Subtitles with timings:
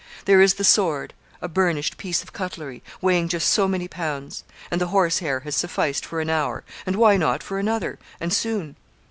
[0.25, 1.13] There is the sword,
[1.43, 6.07] a burnished piece of cutlery, weighing just so many pounds; and the horsehair has sufficed
[6.07, 8.77] for an hour, and why not for another and soon?